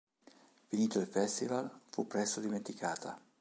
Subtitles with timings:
[0.67, 3.15] Finito il Festival, fu presto dimenticata.